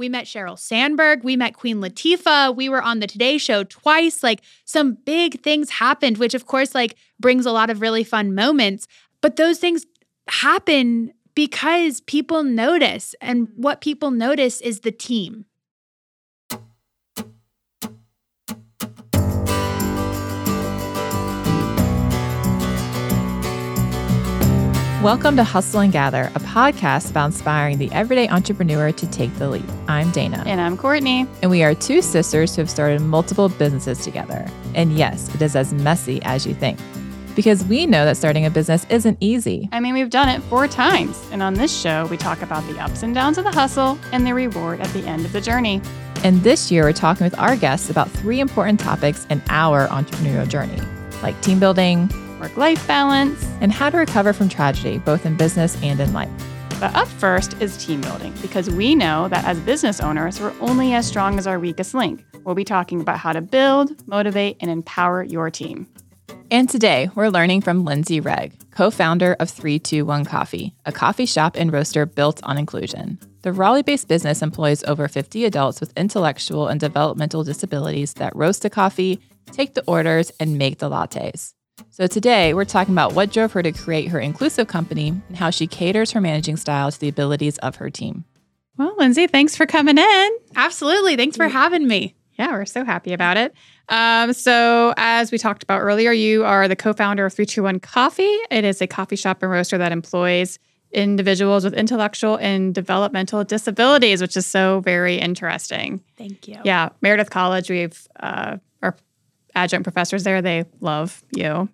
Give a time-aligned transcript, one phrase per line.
[0.00, 1.24] We met Sheryl Sandberg.
[1.24, 2.56] We met Queen Latifah.
[2.56, 4.22] We were on the Today Show twice.
[4.22, 8.34] Like some big things happened, which of course, like brings a lot of really fun
[8.34, 8.88] moments.
[9.20, 9.84] But those things
[10.28, 13.14] happen because people notice.
[13.20, 13.60] And mm-hmm.
[13.60, 15.44] what people notice is the team.
[25.02, 29.48] Welcome to Hustle and Gather, a podcast about inspiring the everyday entrepreneur to take the
[29.48, 29.64] leap.
[29.88, 30.44] I'm Dana.
[30.46, 31.26] And I'm Courtney.
[31.40, 34.46] And we are two sisters who have started multiple businesses together.
[34.74, 36.78] And yes, it is as messy as you think.
[37.34, 39.70] Because we know that starting a business isn't easy.
[39.72, 41.18] I mean, we've done it four times.
[41.32, 44.26] And on this show, we talk about the ups and downs of the hustle and
[44.26, 45.80] the reward at the end of the journey.
[46.24, 50.46] And this year, we're talking with our guests about three important topics in our entrepreneurial
[50.46, 50.78] journey,
[51.22, 55.80] like team building, work life balance, and how to recover from tragedy, both in business
[55.82, 56.30] and in life.
[56.80, 60.94] But up first is team building, because we know that as business owners, we're only
[60.94, 62.24] as strong as our weakest link.
[62.44, 65.86] We'll be talking about how to build, motivate, and empower your team.
[66.50, 71.54] And today, we're learning from Lindsay Wrege, co founder of 321 Coffee, a coffee shop
[71.56, 73.18] and roaster built on inclusion.
[73.42, 78.62] The Raleigh based business employs over 50 adults with intellectual and developmental disabilities that roast
[78.62, 79.20] the coffee,
[79.52, 81.52] take the orders, and make the lattes.
[81.88, 85.50] So today we're talking about what drove her to create her inclusive company and how
[85.50, 88.24] she caters her managing style to the abilities of her team.
[88.76, 90.30] Well, Lindsay, thanks for coming in.
[90.56, 91.16] Absolutely.
[91.16, 92.14] Thanks for having me.
[92.38, 93.54] Yeah, we're so happy about it.
[93.90, 98.36] Um, so, as we talked about earlier, you are the co founder of 321 Coffee.
[98.50, 100.58] It is a coffee shop and roaster that employs
[100.92, 106.02] individuals with intellectual and developmental disabilities, which is so very interesting.
[106.16, 106.56] Thank you.
[106.64, 108.60] Yeah, Meredith College, we've uh, our
[109.54, 111.68] adjunct professors there, they love you.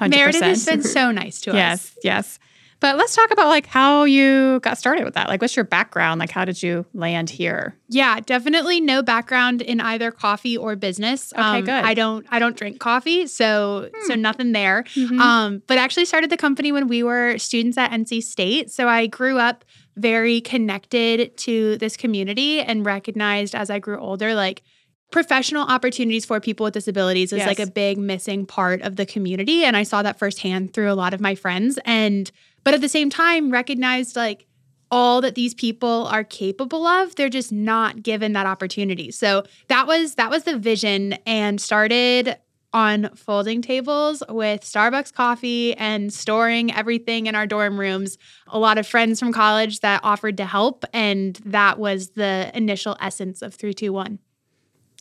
[0.00, 0.10] 100%.
[0.10, 1.96] Meredith has been so nice to yes, us.
[1.96, 2.38] Yes, yes.
[2.80, 5.28] But let's talk about like how you got started with that.
[5.28, 6.20] Like what's your background?
[6.20, 7.74] Like how did you land here?
[7.88, 11.32] Yeah, definitely no background in either coffee or business.
[11.32, 11.70] Okay, um, good.
[11.70, 14.06] I don't I don't drink coffee, so hmm.
[14.06, 14.84] so nothing there.
[14.94, 15.20] Mm-hmm.
[15.20, 18.70] Um, but actually started the company when we were students at NC State.
[18.70, 19.64] So I grew up
[19.96, 24.62] very connected to this community and recognized as I grew older like
[25.10, 27.46] professional opportunities for people with disabilities is yes.
[27.46, 30.94] like a big missing part of the community and i saw that firsthand through a
[30.94, 32.30] lot of my friends and
[32.64, 34.46] but at the same time recognized like
[34.90, 39.86] all that these people are capable of they're just not given that opportunity so that
[39.86, 42.36] was that was the vision and started
[42.72, 48.18] on folding tables with Starbucks coffee and storing everything in our dorm rooms.
[48.48, 52.96] A lot of friends from college that offered to help, and that was the initial
[53.00, 54.18] essence of 321.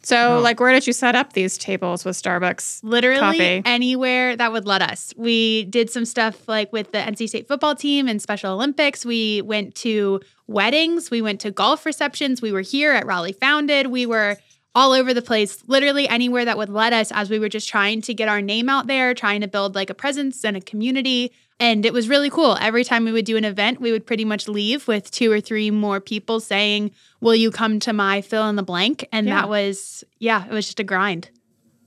[0.08, 0.40] So, oh.
[0.40, 2.80] like, where did you set up these tables with Starbucks?
[2.82, 3.62] Literally coffee?
[3.66, 5.14] anywhere that would let us.
[5.18, 9.06] We did some stuff like with the NC State football team and Special Olympics.
[9.06, 12.42] We went to weddings, we went to golf receptions.
[12.42, 13.88] We were here at Raleigh Founded.
[13.88, 14.38] We were
[14.78, 18.00] all over the place, literally anywhere that would let us as we were just trying
[18.00, 21.32] to get our name out there, trying to build like a presence and a community.
[21.60, 22.56] And it was really cool.
[22.62, 25.42] Every time we would do an event, we would pretty much leave with two or
[25.42, 29.08] three more people saying, Will you come to my fill in the blank?
[29.12, 29.42] And yeah.
[29.42, 31.32] that was, yeah, it was just a grind.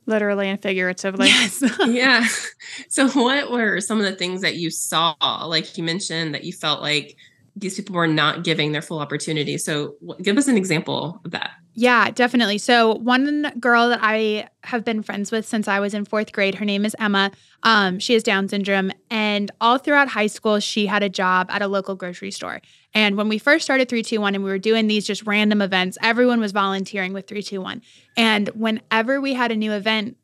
[0.07, 1.29] Literally and figuratively.
[1.29, 1.63] Yes.
[1.87, 2.27] yeah.
[2.89, 5.15] So, what were some of the things that you saw?
[5.21, 7.17] Like you mentioned that you felt like
[7.55, 9.59] these people were not giving their full opportunity.
[9.59, 11.53] So, give us an example of that.
[11.75, 12.59] Yeah, definitely.
[12.59, 16.57] So, one girl that I have been friends with since I was in fourth grade,
[16.57, 17.31] her name is Emma.
[17.63, 18.91] Um, she has Down syndrome.
[19.09, 22.61] And all throughout high school, she had a job at a local grocery store.
[22.93, 26.41] And when we first started 321 and we were doing these just random events, everyone
[26.41, 27.83] was volunteering with 321.
[28.17, 30.17] And whenever we had a new event,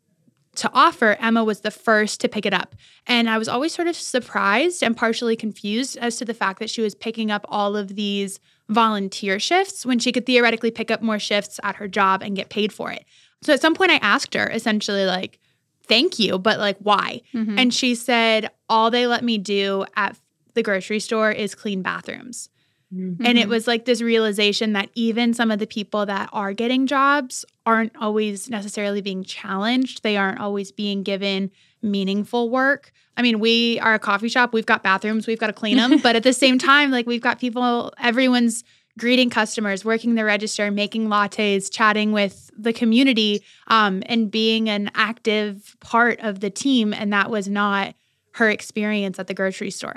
[0.57, 2.75] to offer, Emma was the first to pick it up.
[3.07, 6.71] And I was always sort of surprised and partially confused as to the fact that
[6.71, 11.03] she was picking up all of these volunteer shifts when she could theoretically pick up
[11.03, 13.05] more shifts at her job and get paid for it.
[13.43, 15.39] So at some point, I asked her essentially, like,
[15.87, 17.23] thank you, but like, why?
[17.33, 17.59] Mm-hmm.
[17.59, 20.19] And she said, all they let me do at
[20.55, 22.49] the grocery store is clean bathrooms.
[22.95, 23.25] Mm-hmm.
[23.25, 26.87] And it was like this realization that even some of the people that are getting
[26.87, 30.03] jobs aren't always necessarily being challenged.
[30.03, 31.51] They aren't always being given
[31.83, 32.93] meaningful work.
[33.17, 35.99] I mean, we are a coffee shop, we've got bathrooms, we've got to clean them,
[36.03, 38.65] but at the same time, like we've got people, everyone's
[38.99, 44.91] greeting customers, working the register, making lattes, chatting with the community, um, and being an
[44.95, 46.95] active part of the team.
[46.95, 47.95] And that was not
[48.33, 49.97] her experience at the grocery store.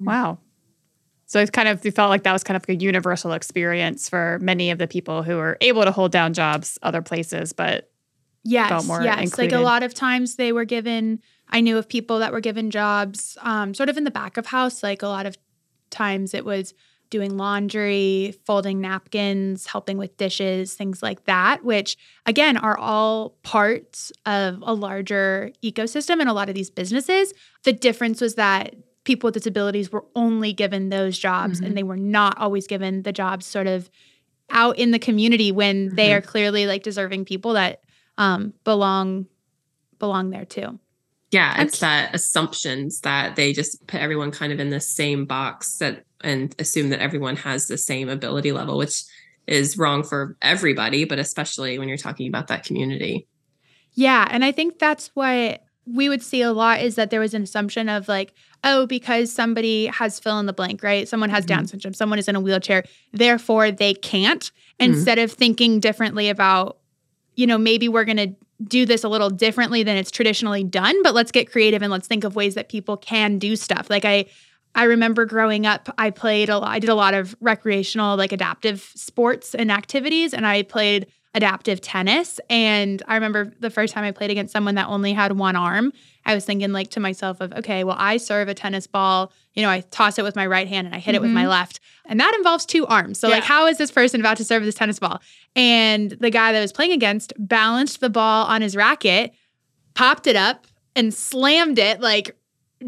[0.00, 0.38] Wow.
[1.26, 4.38] So it's kind of, you felt like that was kind of a universal experience for
[4.40, 7.91] many of the people who were able to hold down jobs other places, but
[8.44, 8.70] yes,
[9.02, 9.20] yes.
[9.22, 9.52] included.
[9.52, 12.70] Like a lot of times they were given, I knew of people that were given
[12.70, 14.82] jobs um, sort of in the back of house.
[14.82, 15.36] Like a lot of
[15.90, 16.74] times it was
[17.10, 24.10] doing laundry, folding napkins, helping with dishes, things like that, which again are all parts
[24.24, 27.34] of a larger ecosystem in a lot of these businesses.
[27.64, 28.74] The difference was that
[29.04, 31.66] people with disabilities were only given those jobs Mhm.
[31.66, 33.90] and they were not always given the jobs sort of
[34.48, 36.16] out in the community when they Mhm.
[36.16, 37.81] are clearly like deserving people that
[38.18, 39.26] um, belong
[39.98, 40.78] belong there too.
[41.30, 45.24] Yeah, I'm it's that assumptions that they just put everyone kind of in the same
[45.24, 49.02] box that and assume that everyone has the same ability level, which
[49.46, 53.26] is wrong for everybody, but especially when you're talking about that community.
[53.94, 57.34] Yeah, and I think that's what we would see a lot is that there was
[57.34, 61.08] an assumption of like, oh, because somebody has fill in the blank, right?
[61.08, 64.42] Someone has Down syndrome, someone is in a wheelchair, therefore they can't.
[64.42, 64.50] Mhm.
[64.86, 66.78] Instead of thinking differently about,
[67.42, 71.02] you know, maybe we're going to do this a little differently than it's traditionally done,
[71.02, 73.90] but let's get creative and let's think of ways that people can do stuff.
[73.90, 74.26] Like I
[74.76, 78.30] I remember growing up, I played a lot, I did a lot of recreational, like
[78.30, 82.38] adaptive sports and activities, and I played adaptive tennis.
[82.48, 85.92] And I remember the first time I played against someone that only had one arm,
[86.24, 89.62] I was thinking like to myself of, okay, well, I serve a tennis ball, you
[89.62, 91.50] know, I toss it with my right hand and I hit it with my mm-hmm.
[91.50, 91.80] left.
[92.06, 93.18] And that involves two arms.
[93.18, 95.20] So like how is this person about to serve this tennis ball?
[95.54, 99.32] And the guy that I was playing against balanced the ball on his racket,
[99.94, 100.66] popped it up
[100.96, 102.36] and slammed it like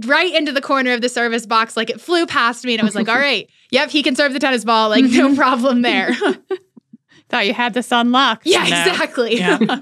[0.05, 1.77] right into the corner of the service box.
[1.77, 4.33] Like it flew past me and it was like, all right, yep, he can serve
[4.33, 4.89] the tennis ball.
[4.89, 6.11] Like no problem there.
[7.29, 8.47] thought you had this unlocked.
[8.47, 8.93] yeah, No.
[8.93, 9.39] exactly.
[9.39, 9.81] Yeah.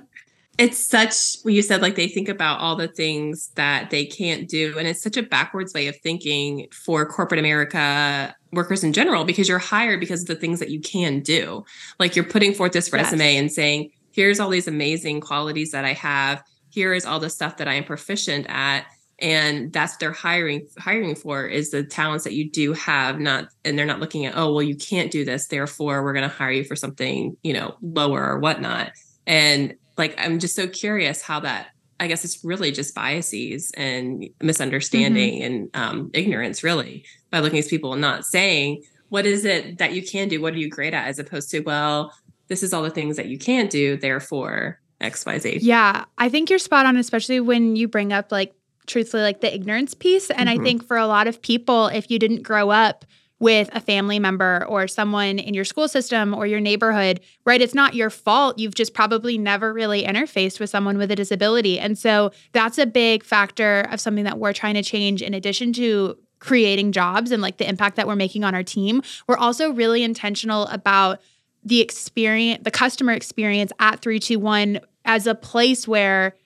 [0.58, 4.48] It's such when you said like they think about all the things that they can't
[4.48, 4.78] do.
[4.78, 9.48] And it's such a backwards way of thinking for corporate America workers in general, because
[9.48, 11.64] you're hired because of the things that you can do.
[11.98, 12.92] Like you're putting forth this Yes.
[12.92, 16.42] resume and saying, here's all these amazing qualities that I have.
[16.68, 18.84] Here is all the stuff that I am proficient at.
[19.18, 23.48] And that's what they're hiring hiring for is the talents that you do have, not
[23.64, 26.50] and they're not looking at, oh, well, you can't do this, therefore we're gonna hire
[26.50, 28.90] you for something, you know, lower or whatnot.
[29.26, 31.68] And like i'm just so curious how that
[32.00, 37.68] i guess it's really just biases and misunderstanding and um, ignorance really by looking at
[37.68, 40.94] people and not saying what is it that you can do what are you great
[40.94, 42.12] at as opposed to well
[42.48, 46.60] this is all the things that you can't do therefore xyz Yeah, I think you're
[46.60, 48.54] spot on, especially when you bring up like
[48.86, 50.30] truthfully like the ignorance piece.
[50.30, 50.60] And Mhm.
[50.60, 53.04] I think for a lot of people, if you didn't grow up
[53.42, 57.60] with a family member or someone in your school system or your neighborhood, right?
[57.60, 58.56] It's not your fault.
[58.56, 61.76] You've just probably never really interfaced with someone with a disability.
[61.76, 65.72] And so that's a big factor of something that we're trying to change in addition
[65.72, 69.02] to creating jobs and like the impact that we're making on our team.
[69.26, 71.20] We're also really intentional about
[71.64, 76.36] the experience, the customer experience at 321 as a place where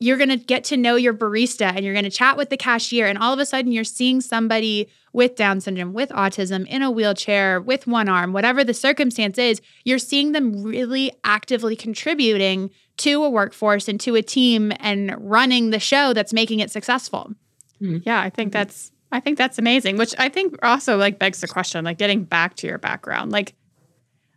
[0.00, 2.58] you're going to get to know your barista and you're going to chat with the
[2.58, 6.82] cashier and all of a sudden you're seeing somebody with down syndrome with autism in
[6.82, 12.70] a wheelchair with one arm whatever the circumstance is you're seeing them really actively contributing
[12.96, 17.32] to a workforce and to a team and running the show that's making it successful
[17.80, 17.98] mm-hmm.
[18.04, 19.98] Yeah, I think that's I think that's amazing.
[19.98, 23.30] Which I think also like begs the question, like getting back to your background.
[23.30, 23.54] Like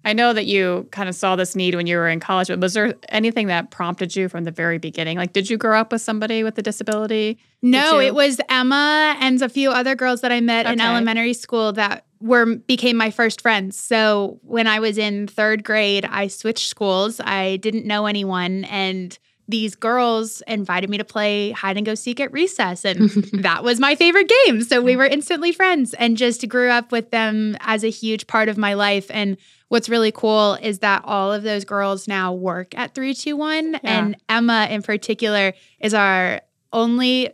[0.06, 2.60] I know that you kind of saw this need when you were in college, but
[2.60, 5.18] was there anything that prompted you from the very beginning?
[5.18, 7.40] Like, did you grow up with somebody with a disability?
[7.64, 11.74] No, it was Emma and a few other girls that I met in elementary school
[11.74, 13.80] that were became my first friends.
[13.80, 17.20] So when I was in 3rd grade, I switched schools.
[17.20, 22.20] I didn't know anyone and these girls invited me to play hide and go seek
[22.20, 24.62] at recess and that was my favorite game.
[24.64, 28.50] So we were instantly friends and just grew up with them as a huge part
[28.50, 29.08] of my life.
[29.10, 29.38] And
[29.68, 34.68] what's really cool is that all of those girls now work at 321 and Emma
[34.70, 36.42] in particular is our
[36.74, 37.30] only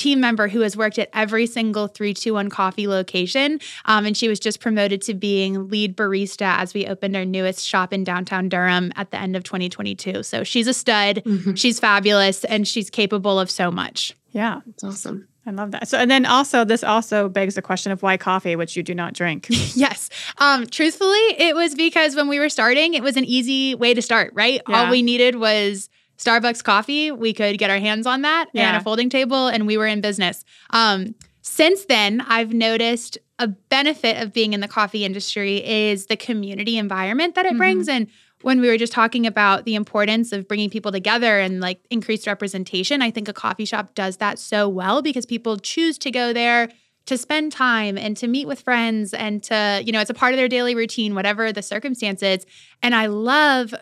[0.00, 3.60] team member who has worked at every single 321 coffee location.
[3.84, 7.66] Um, and she was just promoted to being lead barista as we opened our newest
[7.66, 10.22] shop in downtown Durham at the end of 2022.
[10.22, 11.56] So she's a stud, Mhm.
[11.58, 14.14] she's fabulous, and she's capable of so much.
[14.32, 15.26] Yeah, It's awesome.
[15.46, 15.88] I love that.
[15.88, 18.94] So, and then also, this also begs the question of why coffee, which you do
[18.94, 19.46] not drink.
[19.74, 20.08] yes.
[20.38, 24.02] Um, truthfully, it was because when we were starting, it was an easy way to
[24.02, 24.60] start, right?
[24.68, 24.84] Yeah.
[24.84, 25.88] All we needed was
[26.20, 27.10] Starbucks coffee.
[27.10, 30.00] We could get our hands on that and a folding table, and we were in
[30.02, 30.44] business.
[30.70, 36.16] Um, since then, I've noticed a benefit of being in the coffee industry is the
[36.16, 37.58] community environment that it Mhm.
[37.58, 37.88] brings.
[37.88, 38.06] And
[38.42, 42.26] when we were just talking about the importance of bringing people together and like increased
[42.26, 46.34] representation, I think a coffee shop does that so well because people choose to go
[46.34, 46.68] there
[47.06, 50.34] to spend time and to meet with friends and to, you know, it's a part
[50.34, 52.44] of their daily routine, whatever the circumstances.
[52.82, 53.74] And I love,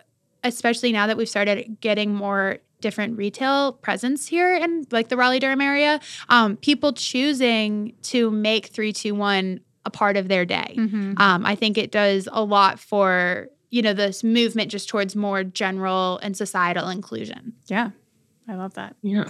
[0.43, 5.39] especially now that we've started getting more different retail presence here in like the Raleigh
[5.39, 10.75] Durham area, um, people choosing to make 321 a part of their day.
[10.77, 11.13] Mm-hmm.
[11.17, 15.43] Um, I think it does a lot for, you know, this movement just towards more
[15.43, 17.53] general and societal inclusion.
[17.67, 17.91] Yeah,
[18.47, 18.95] I love that.
[19.01, 19.25] Yeah.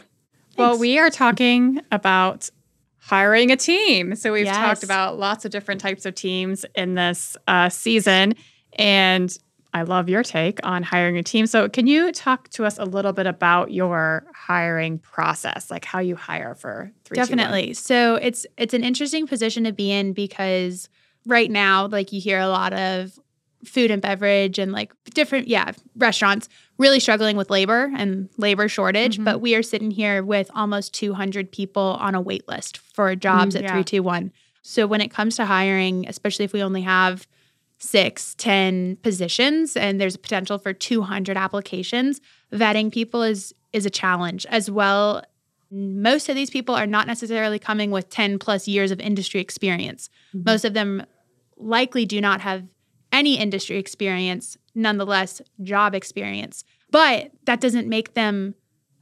[0.57, 0.79] Well, Thanks.
[0.81, 2.49] we are talking about
[2.97, 4.15] hiring a team.
[4.15, 4.57] So we've Yes.
[4.57, 8.35] talked about lots of different types of teams in this uh, season.
[8.73, 9.35] And
[9.73, 11.45] I love your take on hiring a team.
[11.45, 15.99] So can you talk to us a little bit about your hiring process, like how
[15.99, 17.15] you hire for three?
[17.15, 17.73] Definitely.
[17.75, 20.89] So it's it's an interesting position to be in because
[21.25, 23.11] right now, like you hear a lot of
[23.65, 26.47] food and beverage and like different, yeah, restaurants
[26.77, 29.19] really struggling with labor and labor shortage.
[29.19, 29.25] Mhm.
[29.25, 33.53] But we are sitting here with almost 200 people on a wait list for jobs
[33.53, 33.69] Mm, at yeah.
[33.71, 34.31] 321.
[34.61, 37.27] So when it comes to hiring, especially if we only have
[37.79, 42.21] six, 10 positions and there's a potential for 200 applications,
[42.53, 45.24] vetting people is is a challenge as well
[45.71, 50.09] most of these people are not necessarily coming with 10 plus years of industry experience.
[50.33, 50.45] Mhm.
[50.45, 51.05] Most of them
[51.57, 52.63] likely do not have
[53.12, 56.63] any industry experience, nonetheless, job experience.
[56.91, 58.55] But that doesn't make them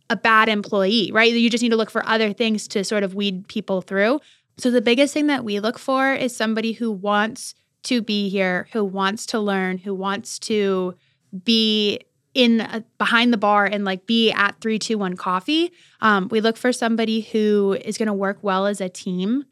[0.10, 1.32] a bad employee, right?
[1.32, 4.20] You just need to look for other things to sort of weed people through.
[4.58, 7.54] So the biggest thing that we look for is somebody who wants
[7.88, 10.96] to be here, who wants to learn, who wants to
[11.44, 12.00] be
[12.34, 17.22] in behind the bar and like be at 321 coffee um, we look for somebody
[17.22, 19.44] who is going to work well as a team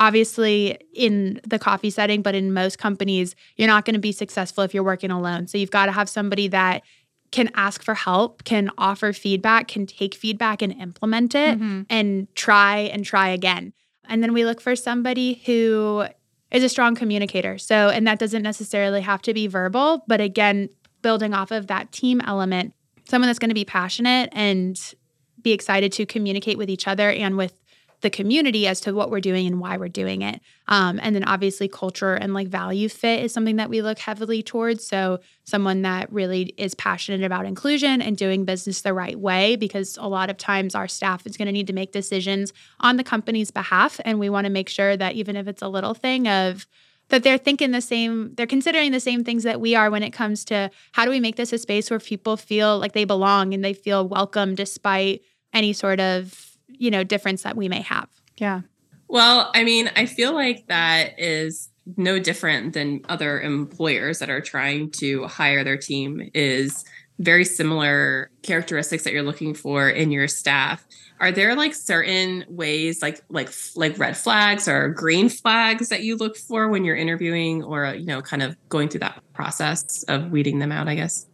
[0.00, 4.64] obviously in the coffee setting but in most companies you're not going to be successful
[4.64, 6.82] if you're working alone so you've got to have somebody that
[7.30, 11.86] can ask for help can offer feedback can take feedback and implement it Mhm.
[11.88, 13.72] and try and try again.
[14.08, 16.04] And then we look for somebody who
[16.54, 17.58] is a strong communicator.
[17.58, 20.70] So, and that doesn't necessarily have to be verbal, but again,
[21.02, 22.72] building off of that team element,
[23.06, 24.80] someone that's going to be passionate and
[25.42, 27.54] be excited to communicate with each other and with
[28.04, 30.42] the community as to what we're doing and why we're doing it.
[30.68, 34.42] Um, and then obviously culture and like value fit is something that we look heavily
[34.42, 34.86] towards.
[34.86, 39.96] So someone that really is passionate about inclusion and doing business the right way, because
[39.96, 43.04] a lot of times our staff is going to need to make decisions on the
[43.04, 43.98] company's behalf.
[44.04, 46.66] And we want to make sure that even if it's a little thing of
[47.08, 50.10] that they're thinking the same, they're considering the same things that we are when it
[50.10, 53.54] comes to how do we make this a space where people feel like they belong
[53.54, 55.22] and they feel welcome despite
[55.54, 58.08] any sort of, you know, difference that we may have.
[58.36, 58.62] Yeah.
[59.08, 64.40] Well, I mean, I feel like that is no different than other employers that are
[64.40, 66.84] trying to hire their team is
[67.18, 70.84] very similar characteristics that you're looking for in your staff.
[71.20, 76.16] Are there like certain ways like like like red flags or green flags that you
[76.16, 80.30] look for when you're interviewing or you know kind of going through that process of
[80.32, 81.26] weeding them out, I guess?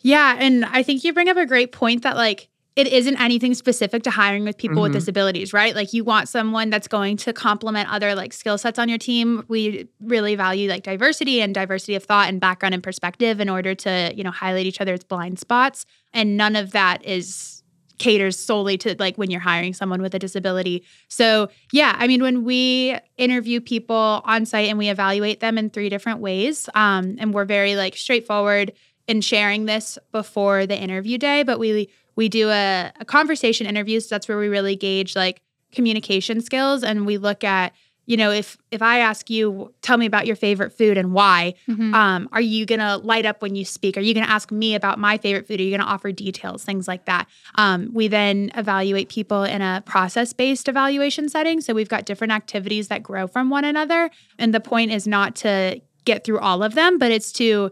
[0.00, 0.36] Yeah.
[0.38, 4.04] And I think you bring up a great point that, like, it isn't anything specific
[4.04, 5.00] to hiring with people with Mhm.
[5.00, 5.74] disabilities, right?
[5.74, 9.44] Like, you want someone that's going to complement other like skill sets on your team.
[9.48, 13.74] We really value like diversity and diversity of thought and background and perspective in order
[13.74, 15.86] to, you know, highlight each other's blind spots.
[16.14, 17.64] And none of that is
[17.98, 20.84] caters solely to like when you're hiring someone with a disability.
[21.08, 25.68] So, yeah, I mean, when we interview people on site and we evaluate them in
[25.70, 28.70] three different ways, um, and we're very like straightforward
[29.08, 31.88] in sharing this before the interview day, but we
[32.18, 34.00] we do a, a conversation interview.
[34.00, 35.40] So that's where we really gauge like
[35.72, 37.72] communication skills and we look at,
[38.06, 41.54] you know, if if I ask you, tell me about your favorite food and why,
[41.68, 41.94] Mhm.
[41.94, 43.96] um, are you gonna light up when you speak?
[43.96, 45.60] Are you gonna ask me about my favorite food?
[45.60, 47.28] Are you gonna offer details, things like that?
[47.54, 51.60] Um, we then evaluate people in a process based evaluation setting.
[51.60, 54.10] So we've got different activities that grow from one another.
[54.40, 57.70] And the point is not to get through all of them, but it's to,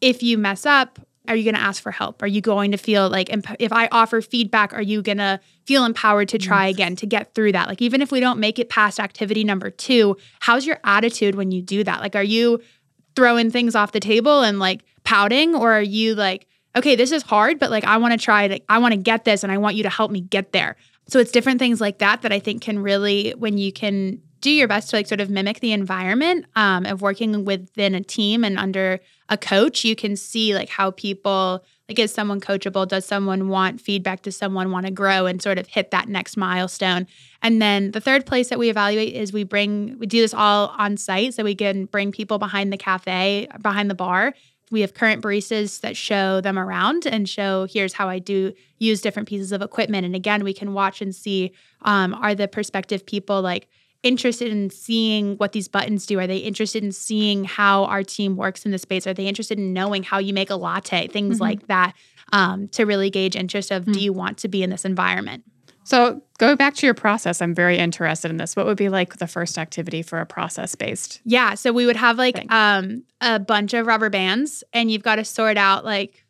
[0.00, 2.22] if you mess up, are you going to ask for help?
[2.22, 5.38] Are you going to feel like emp- if I offer feedback, are you going to
[5.66, 7.68] feel empowered to try again to get through that?
[7.68, 11.52] Like even if we don't make it past activity number 2, how's your attitude when
[11.52, 12.00] you do that?
[12.00, 12.60] Like are you
[13.14, 16.46] throwing things off the table and like pouting or are you like
[16.76, 19.24] okay, this is hard, but like I want to try to I want to get
[19.24, 20.76] this and I want you to help me get there.
[21.08, 24.50] So it's different things like that that I think can really when you can do
[24.50, 28.44] your best to like sort of mimic the environment um, of working within a team
[28.44, 32.86] and under a coach, you can see like how people like is someone coachable?
[32.86, 34.22] Does someone want feedback?
[34.22, 37.06] Does someone want to grow and sort of hit that next milestone?
[37.42, 40.68] And then the third place that we evaluate is we bring we do this all
[40.78, 44.34] on site so we can bring people behind the cafe, behind the bar.
[44.70, 49.00] We have current baristas that show them around and show here's how I do use
[49.00, 50.06] different pieces of equipment.
[50.06, 53.66] And again, we can watch and see um, are the prospective people like
[54.02, 56.18] interested in seeing what these buttons do?
[56.18, 59.06] Are they interested in seeing how our team works in the space?
[59.06, 61.06] Are they interested in knowing how you make a latte?
[61.08, 61.42] Things mm-hmm.
[61.42, 61.94] like that
[62.32, 63.92] um, to really gauge interest of mm-hmm.
[63.92, 65.44] do you want to be in this environment?
[65.84, 68.54] So going back to your process, I'm very interested in this.
[68.54, 71.20] What would be like the first activity for a process based?
[71.24, 75.16] Yeah, so we would have like um, a bunch of rubber bands, and you've got
[75.16, 76.24] to sort out like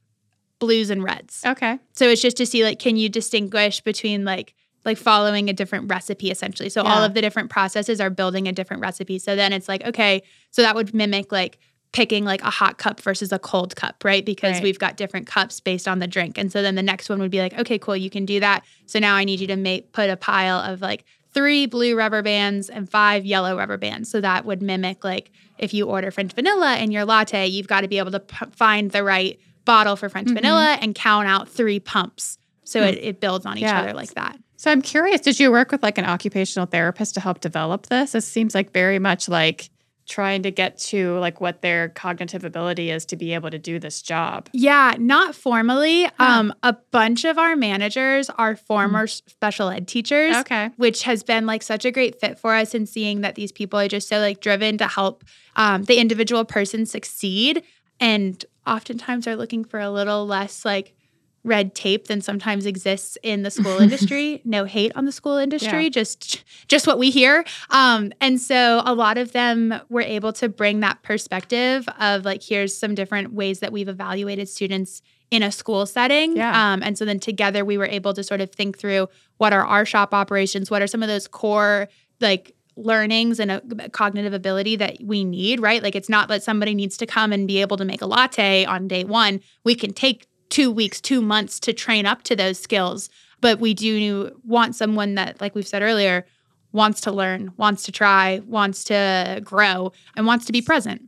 [0.61, 1.43] blues and reds.
[1.45, 1.79] Okay.
[1.93, 5.91] So it's just to see like can you distinguish between like like following a different
[5.91, 6.69] recipe essentially.
[6.69, 6.93] So yeah.
[6.93, 9.19] all of the different processes are building a different recipe.
[9.19, 11.59] So then it's like, okay, so that would mimic like
[11.93, 14.25] picking like a hot cup versus a cold cup, right?
[14.25, 14.63] Because right.
[14.63, 16.39] we've got different cups based on the drink.
[16.39, 18.65] And so then the next one would be like, okay, cool, you can do that.
[18.87, 22.23] So now I need you to make put a pile of like three blue rubber
[22.23, 24.11] bands and five yellow rubber bands.
[24.11, 27.83] So that would mimic like if you order French vanilla in your latte, you've got
[27.83, 30.37] to be able to p- find the right bottle for French mm-hmm.
[30.37, 32.39] vanilla and count out three pumps.
[32.65, 32.89] So mm-hmm.
[32.89, 33.81] it, it builds on each yeah.
[33.81, 34.39] other like that.
[34.61, 38.13] So I'm curious, did you work with like an occupational therapist to help develop this?
[38.13, 39.71] This seems like very much like
[40.07, 43.79] trying to get to like what their cognitive ability is to be able to do
[43.79, 44.51] this job.
[44.53, 46.05] Yeah, not formally.
[46.05, 46.11] Huh.
[46.19, 49.31] Um a bunch of our managers are former mm.
[49.31, 50.37] special ed teachers.
[50.37, 50.69] Okay.
[50.77, 53.79] Which has been like such a great fit for us in seeing that these people
[53.81, 55.25] are just so like driven to help
[55.57, 57.63] um, the individual person succeed
[57.99, 60.93] and oftentimes are looking for a little less like
[61.43, 64.43] red tape than sometimes exists in the school industry.
[64.45, 65.91] No hate on the school industry, yeah.
[65.91, 67.45] just just what we hear.
[67.71, 72.43] Um, and so a lot of them were able to bring that perspective of like,
[72.43, 76.37] here's some different ways that we've evaluated students in a school setting.
[76.37, 76.73] Yeah.
[76.73, 79.65] Um, and so then together we were able to sort of think through what are
[79.65, 81.89] our shop operations, what are some of those core
[82.21, 85.83] like learnings and a cognitive ability that we need, right?
[85.83, 88.65] Like it's not that somebody needs to come and be able to make a latte
[88.65, 89.41] on day one.
[89.65, 93.09] We can take two weeks, two months to train up to those skills.
[93.41, 96.27] But we do want someone that, like we've said earlier,
[96.73, 101.03] wants to learn, wants to try, wants to grow, and wants to be present.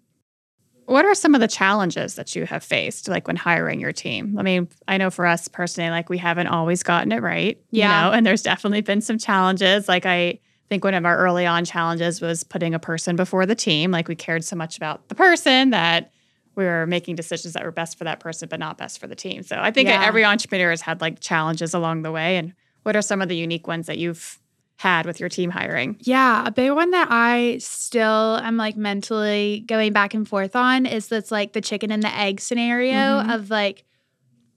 [0.86, 4.36] What are some of the challenges that you have faced, like when hiring your team?
[4.38, 8.04] I mean, I know for us personally, like we haven't always gotten it right, yeah.
[8.04, 9.88] you know, and there's definitely been some challenges.
[9.88, 13.54] Like I think one of our early on challenges was putting a person before the
[13.54, 13.90] team.
[13.90, 16.12] Like we cared so much about the person that
[16.54, 19.14] we were making decisions that were best for that person but not best for the
[19.14, 19.42] team.
[19.42, 20.04] So I think yeah.
[20.04, 22.36] every entrepreneur has had like challenges along the way.
[22.36, 24.38] And what are some of the unique ones that you've
[24.76, 25.96] had with your team hiring?
[26.00, 30.86] Yeah, a big one that I still am like mentally going back and forth on
[30.86, 33.30] is that's like the chicken and the egg scenario mm-hmm.
[33.30, 33.84] of like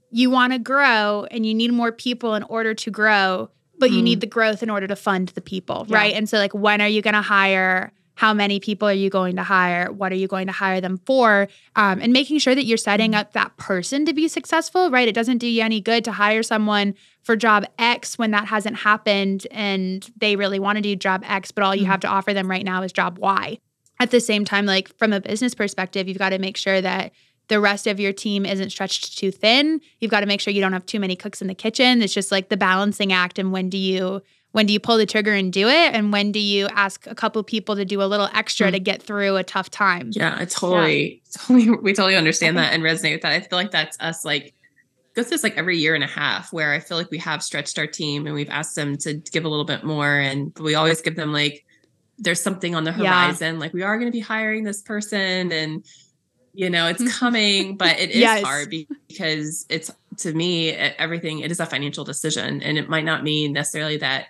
[0.10, 3.97] you want to grow and you need more people in order to grow, but mm-hmm.
[3.97, 5.97] you need the growth in order to fund the people, yeah.
[5.97, 6.13] right?
[6.15, 9.36] And so like when are you going to hire how many people are you going
[9.36, 12.65] to hire what are you going to hire them for um, and making sure that
[12.65, 13.21] you're setting mm-hmm.
[13.21, 16.43] up that person to be successful right it doesn't do you any good to hire
[16.43, 21.23] someone for job x when that hasn't happened and they really want to do job
[21.25, 21.91] x but all you mm-hmm.
[21.91, 23.58] have to offer them right now is job y
[23.99, 27.12] at the same time like from a business perspective you've got to make sure that
[27.47, 29.80] the rest of your team isn't stretched too thin.
[29.99, 32.01] You've got to make sure you don't have too many cooks in the kitchen.
[32.01, 34.23] It's just like the balancing act and when do you
[34.55, 37.13] when do you pull the trigger and do it and when do you ask a
[37.13, 38.71] couple people to do a little extra mm.
[38.71, 41.41] to get through a tough time yeah i totally yeah.
[41.41, 44.53] totally we totally understand that and resonate with that i feel like that's us like
[45.13, 47.77] goes this like every year and a half where i feel like we have stretched
[47.77, 51.01] our team and we've asked them to give a little bit more and we always
[51.01, 51.65] give them like
[52.17, 53.59] there's something on the horizon yeah.
[53.59, 55.83] like we are going to be hiring this person and
[56.53, 58.41] you know it's coming but it is yes.
[58.41, 58.73] hard
[59.09, 63.51] because it's to me everything it is a financial decision and it might not mean
[63.51, 64.27] necessarily that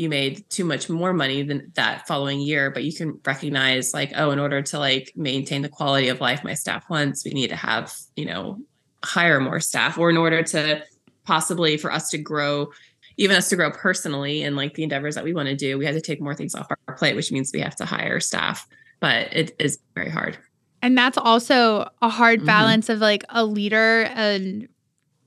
[0.00, 4.10] you made too much more money than that following year but you can recognize like
[4.16, 7.48] oh in order to like maintain the quality of life my staff wants we need
[7.48, 8.58] to have you know
[9.04, 10.82] hire more staff or in order to
[11.24, 12.70] possibly for us to grow
[13.18, 15.84] even us to grow personally and like the endeavors that we want to do we
[15.84, 18.66] have to take more things off our plate which means we have to hire staff
[19.00, 20.38] but it is very hard
[20.80, 22.46] and that's also a hard mm-hmm.
[22.46, 22.94] balance mm-hmm.
[22.94, 24.66] of like a leader and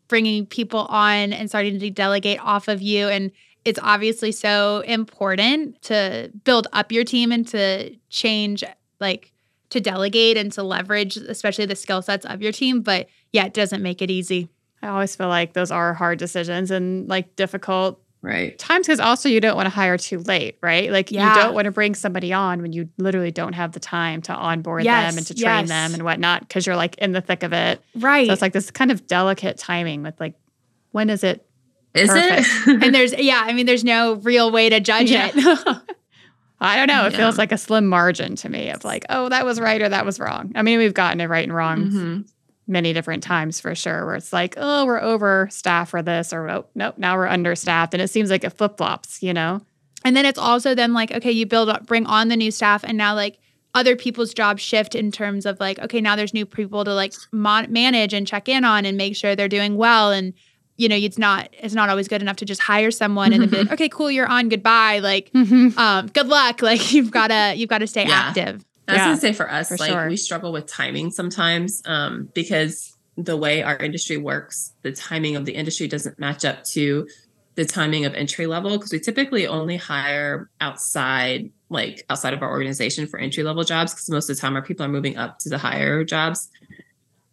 [0.08, 3.32] bringing people on and starting to delegate off of you and
[3.66, 8.64] it's obviously so important to build up your team and to change
[9.00, 9.32] like
[9.70, 13.54] to delegate and to leverage especially the skill sets of your team but yeah it
[13.54, 14.50] doesn't make it easy
[14.82, 18.58] i always feel like those are hard decisions and like difficult Right.
[18.58, 20.90] times because also you don't want to hire too late, right?
[20.90, 21.28] Like Yeah.
[21.36, 24.34] you don't want to bring somebody on when you literally don't have the time to
[24.34, 25.68] onboard Yes, them and to train yes.
[25.68, 27.82] them and whatnot because you're like in the thick of it.
[27.96, 28.28] Right.
[28.28, 30.36] So it's like this kind of delicate timing with like
[30.92, 31.46] when is it?
[31.94, 32.48] Is Perfect.
[32.68, 32.84] it?
[32.84, 35.30] and there's yeah, I mean there's no real way to judge Yeah.
[35.34, 35.78] it.
[36.60, 37.06] I don't know.
[37.06, 37.18] It Yeah.
[37.20, 40.06] feels like a slim margin to me of like, oh, that was right or that
[40.06, 40.52] was wrong.
[40.56, 42.28] I mean, we've gotten it right and wrong Mhm.
[42.68, 46.66] many different times for sure, where it's like, oh, we're overstaffed for this, or oh,
[46.74, 47.94] nope, now we're understaffed.
[47.94, 49.62] And it seems like it flip flops, you know?
[50.06, 52.84] And then it's also then like, okay, you build up, bring on the new staff,
[52.86, 53.40] and now like
[53.76, 57.14] other people's jobs shift in terms of like, okay, now there's new people to like
[57.34, 60.12] mon- manage and check in on and make sure they're doing well.
[60.12, 60.34] And
[60.78, 63.50] you know, it's not it's not always good enough to just hire someone and then
[63.50, 65.00] be like, okay, cool, you're on, goodbye.
[65.00, 66.62] Like, um, good luck.
[66.64, 68.12] Like you've gotta you've got to stay Yeah.
[68.30, 68.66] active.
[68.88, 70.08] I was Yeah, gonna say for us, for like sure.
[70.10, 75.46] we struggle with timing sometimes um, because the way our industry works, the timing of
[75.46, 77.08] the industry doesn't match up to
[77.56, 82.50] the timing of entry level because we typically only hire outside, like outside of our
[82.50, 85.38] organization for entry level jobs because most of the time our people are moving up
[85.40, 86.50] to the higher jobs.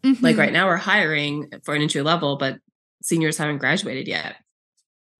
[0.04, 0.38] Like Mhm.
[0.38, 2.58] right now, we're hiring for an entry level, but
[3.02, 4.36] seniors haven't graduated yet.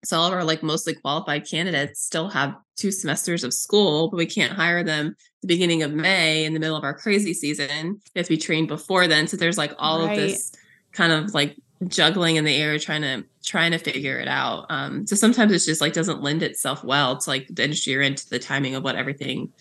[0.05, 4.17] So all of our like mostly qualified candidates still have two semesters of school, but
[4.17, 8.01] we can't hire them the beginning of May in the middle of our crazy season.
[8.15, 9.27] They have to be trained before then.
[9.29, 10.11] So there's like all Right.
[10.11, 10.53] of this
[10.93, 14.67] kind of like juggling in the air, trying to trying to figure it out.
[14.71, 18.03] Um, so sometimes it's just like doesn't lend itself well to like the industry you're
[18.03, 19.53] into the timing of what everything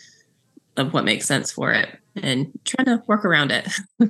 [0.78, 3.68] of what makes sense for it and trying to work around it.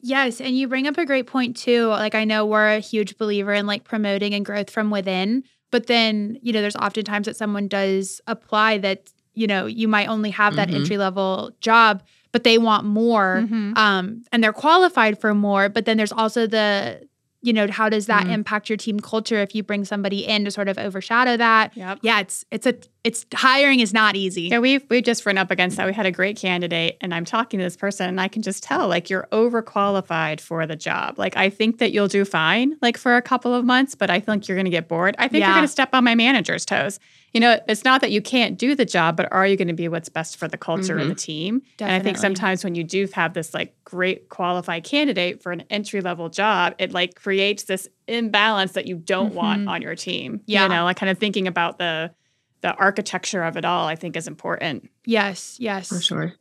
[0.00, 1.88] Yes, and you bring up a great point too.
[1.88, 5.86] Like I know we're a huge believer in like promoting and growth from within, but
[5.86, 10.30] then, you know, there's oftentimes that someone does apply that, you know, you might only
[10.30, 10.74] have that Mhm.
[10.76, 13.76] entry level job, but they want more Mhm.
[13.76, 17.07] um and they're qualified for more, but then there's also the
[17.40, 18.32] you know, how does that Mhm.
[18.32, 21.76] impact your team culture if you bring somebody in to sort of overshadow that?
[21.76, 21.98] Yep.
[22.02, 22.74] Yeah, it's it's a
[23.04, 24.42] it's hiring is not easy.
[24.42, 25.86] Yeah, we've we just run up against that.
[25.86, 28.62] We had a great candidate, and I'm talking to this person, and I can just
[28.64, 31.18] tell like you're overqualified for the job.
[31.18, 34.20] Like I think that you'll do fine, like for a couple of months, but I
[34.20, 35.14] think you're going to get bored.
[35.18, 35.48] I think Yeah.
[35.48, 36.98] you're going to step on my manager's toes.
[37.34, 39.74] You know, it's not that you can't do the job, but are you going to
[39.74, 41.60] be what's best for the culture and the team?
[41.78, 45.62] And I think sometimes when you do have this like great qualified candidate for an
[45.68, 49.68] entry level job, it like creates this imbalance that you don't want Mhm.
[49.68, 50.40] on your team.
[50.46, 50.62] Yeah.
[50.62, 52.12] You know, like kind of thinking about the
[52.60, 54.90] the architecture of it all, I think is important.
[55.04, 55.88] Yes, yes.
[55.88, 56.34] For sure.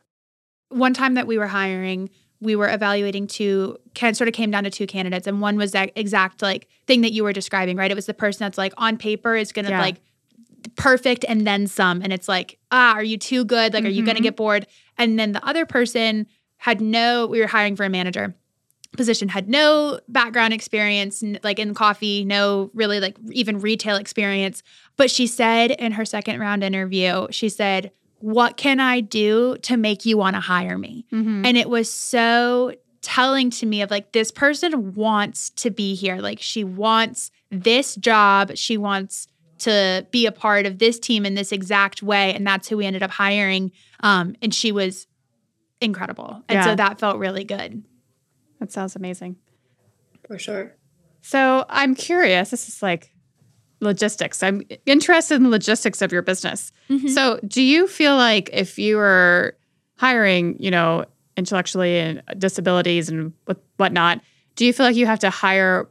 [0.69, 2.09] one time that we were hiring,
[2.41, 5.73] we were evaluating two kind sort of came down to two candidates, and one was
[5.73, 7.91] that exact like thing that you were describing, right?
[7.91, 9.79] It was the person that's like on paper is gonna Yeah.
[9.81, 10.01] like
[10.75, 13.73] perfect and then some, and it's like ah, are you too good?
[13.73, 14.23] Like, are you gonna Mhm.
[14.23, 14.67] get bored?
[14.97, 17.27] And then the other person had no.
[17.27, 18.35] We were hiring for a manager
[18.95, 24.63] position had no background experience like in coffee no really like even retail experience
[24.95, 29.77] but she said in her second round interview she said what can i do to
[29.77, 34.13] make you want to hire me and it was so telling to me of like
[34.13, 39.27] this person wants to be here like she wants this job she wants
[39.59, 42.85] to be a part of this team in this exact way and that's who we
[42.85, 45.07] ended up hiring um, and she was
[45.81, 47.83] incredible and so that felt really good
[48.59, 49.35] That sounds amazing.
[50.27, 50.75] For sure.
[51.21, 52.49] So I'm curious.
[52.49, 53.13] This is like
[53.79, 54.41] logistics.
[54.41, 56.71] I'm interested in the logistics of your business.
[56.89, 57.09] Mhm.
[57.09, 59.55] So do you feel like if you were
[59.97, 61.05] hiring, you know,
[61.37, 63.33] intellectually and disabilities and
[63.77, 64.21] whatnot,
[64.55, 65.87] do you feel like you have to hire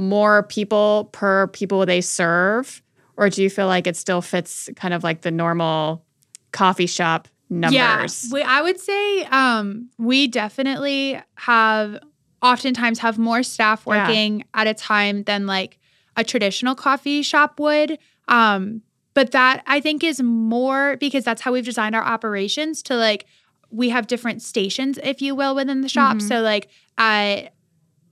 [0.00, 2.82] more people per people they serve,
[3.16, 6.04] or do you feel like it still fits kind of like the normal
[6.52, 8.24] coffee shop numbers?
[8.24, 11.98] Yeah, we, I would say um, we definitely have
[12.42, 14.06] oftentimes have more staff Yeah.
[14.08, 15.78] working at a time than like
[16.16, 17.98] a traditional coffee shop would.
[18.28, 18.82] Um,
[19.12, 23.26] but that I think is more because that's how we've designed our operations to like
[23.70, 26.16] we have different stations, if you will, within the shop.
[26.16, 26.22] Mhm.
[26.28, 27.50] So like I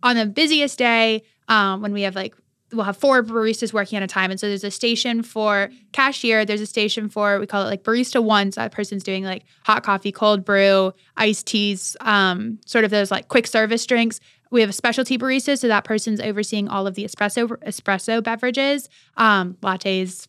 [0.02, 2.34] on the busiest day, um, when we have like
[2.72, 4.30] we'll have four baristas working at a time.
[4.30, 7.82] And so there's a station for cashier, there's a station for we call it like
[7.82, 8.52] barista one.
[8.52, 13.10] So that person's doing like hot coffee, cold brew, iced teas, um, sort of those
[13.10, 14.20] like quick service drinks.
[14.50, 18.88] We have a specialty barista, so that person's overseeing all of the espresso espresso beverages,
[19.16, 20.26] um, lattes,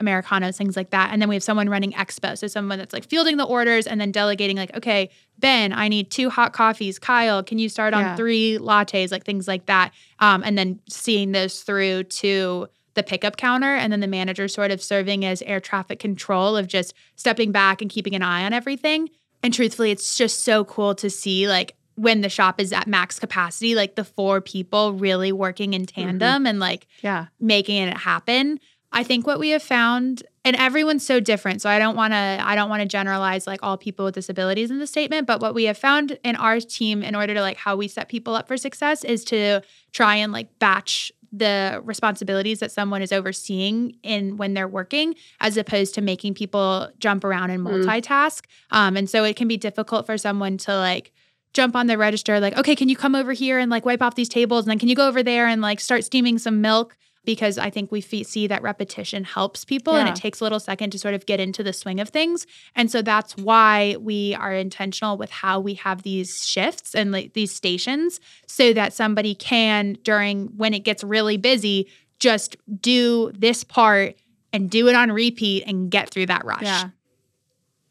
[0.00, 1.10] Americanos, things like that.
[1.12, 2.38] And then we have someone running expo.
[2.38, 6.10] So someone that's like fielding the orders and then delegating, like, okay, Ben, I need
[6.10, 6.98] two hot coffees.
[6.98, 8.16] Kyle, can you start on Yeah.
[8.16, 9.92] three lattes, like things like that.
[10.20, 14.70] Um, and then seeing those through to the pickup counter and then the manager sort
[14.70, 18.52] of serving as air traffic control of just stepping back and keeping an eye on
[18.52, 19.08] everything.
[19.42, 23.18] And truthfully, it's just so cool to see like when the shop is at max
[23.18, 27.26] capacity, like the four people really working in tandem and like yeah.
[27.40, 28.58] making it happen.
[28.92, 32.16] I think what we have found and everyone's so different so I don't want to
[32.42, 35.54] I don't want to generalize like all people with disabilities in the statement but what
[35.54, 38.48] we have found in our team in order to like how we set people up
[38.48, 39.60] for success is to
[39.92, 45.58] try and like batch the responsibilities that someone is overseeing in when they're working as
[45.58, 47.84] opposed to making people jump around and Mm.
[47.84, 51.12] multitask um, and so it can be difficult for someone to like
[51.52, 54.14] jump on the register like okay can you come over here and like wipe off
[54.14, 56.96] these tables and then can you go over there and like start steaming some milk
[57.28, 60.58] because i think we fe- see that repetition helps people and it takes a little
[60.58, 64.34] second to sort of get into the swing of things and so that's why we
[64.36, 69.34] are intentional with how we have these shifts and like these stations so that somebody
[69.34, 71.86] can during when it gets really busy
[72.18, 74.16] just do this part
[74.54, 76.88] and do it on repeat and get through that rush Yeah.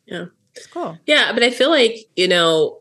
[0.08, 0.26] Yeah.
[0.56, 0.98] It's cool.
[1.06, 2.80] Yeah, but I feel like, you know,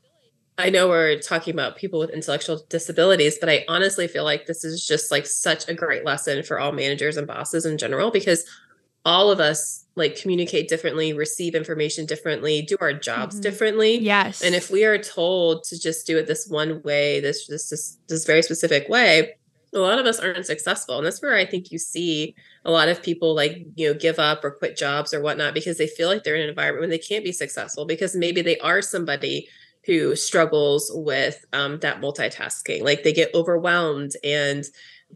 [0.58, 4.64] I know we're talking about people with intellectual disabilities, but I honestly feel like this
[4.64, 8.44] is just like such a great lesson for all managers and bosses in general because
[9.04, 13.42] all of us like communicate differently, receive information differently, do our jobs Mhm.
[13.42, 13.98] differently.
[13.98, 17.68] yes And if we are told to just do it this one way, this this
[17.68, 19.36] this, this very specific way,
[19.74, 20.96] a lot of us aren't successful.
[20.96, 24.18] And that's where I think you see a lot of people like, you know, give
[24.18, 26.90] up or quit jobs or whatnot because they feel like they're in an environment when
[26.90, 29.48] they can't be successful because maybe they are somebody
[29.86, 32.82] who struggles with um, that multitasking.
[32.82, 34.64] Like they get overwhelmed and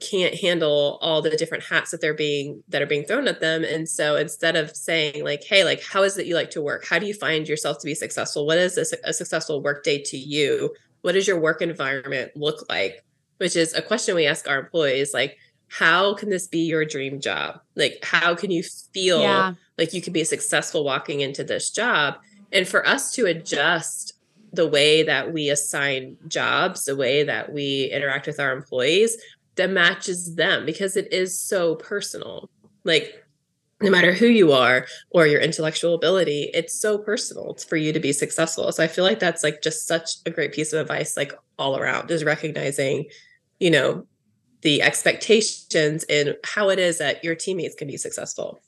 [0.00, 3.64] can't handle all the different hats that they're being that are being thrown at them.
[3.64, 6.87] And so instead of saying like hey like how is it you like to work?
[6.87, 8.46] How do you find yourself to be successful?
[8.46, 10.72] What is a, a successful work day to you?
[11.02, 13.04] What does your work environment look like?
[13.38, 17.20] Which is a question we ask our employees like how can this be your dream
[17.20, 17.61] job?
[17.74, 19.54] Like how can you feel yeah.
[19.76, 22.18] like you could be successful walking into this job?
[22.52, 24.09] And for us to adjust
[24.52, 29.16] the way that we assign jobs the way that we interact with our employees
[29.56, 32.50] that matches them because it is so personal
[32.84, 33.24] like
[33.82, 38.00] no matter who you are or your intellectual ability it's so personal for you to
[38.00, 41.16] be successful so i feel like that's like just such a great piece of advice
[41.16, 43.04] like all around is recognizing
[43.58, 44.06] you know
[44.62, 48.60] the expectations and how it is that your teammates can be successful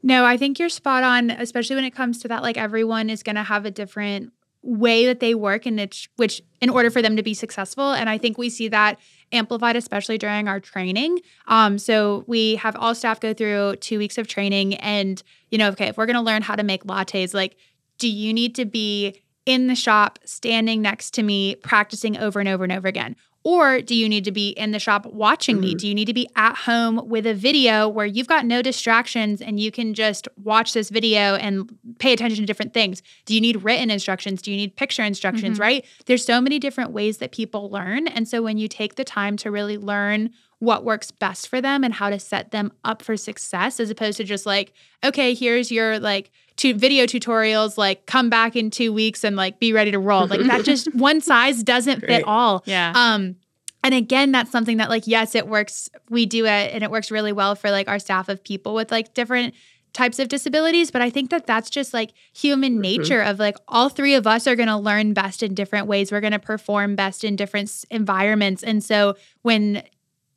[0.00, 2.42] No, I think you're spot on, especially when it comes to that.
[2.42, 6.42] Like everyone is going to have a different way that they work, and it's which
[6.60, 7.92] in order for them to be successful.
[7.92, 8.98] And I think we see that
[9.30, 11.20] amplified, especially during our training.
[11.46, 15.68] Um, so we have all staff go through two weeks of training, and you know,
[15.70, 17.56] okay, if we're going to learn how to make lattes, like,
[17.98, 22.48] do you need to be in the shop, standing next to me, practicing over and
[22.48, 23.16] over and over again?
[23.48, 25.74] Or do you need to be in the shop watching me?
[25.74, 25.78] Mhm.
[25.78, 29.40] Do you need to be at home with a video where you've got no distractions
[29.40, 31.66] and you can just watch this video and
[31.98, 33.02] pay attention to different things?
[33.24, 34.42] Do you need written instructions?
[34.42, 35.62] Do you need picture instructions, Mhm.
[35.62, 35.84] right?
[36.04, 38.06] There's so many different ways that people learn.
[38.06, 41.84] And so when you take the time to really learn what works best for them
[41.84, 45.72] and how to set them up for success as opposed to just like, okay, here's
[45.72, 49.90] your like two video tutorials, like come back in two weeks and like be ready
[49.92, 50.26] to roll.
[50.26, 52.62] Like that just one size doesn't fit all.
[52.66, 52.92] Yeah.
[52.94, 53.36] Um,
[53.82, 55.88] and again, that's something that like, yes, it works.
[56.10, 58.90] We do it and it works really well for like our staff of people with
[58.90, 59.54] like different
[59.94, 60.90] types of disabilities.
[60.90, 62.80] But I think that that's just like human Mhm.
[62.80, 66.12] nature of like all three of us are going to learn best in different ways.
[66.12, 68.62] We're going to perform best in different s- environments.
[68.62, 69.82] And so when